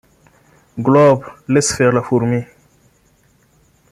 [0.79, 2.43] Globe, laisse faire la fourmi.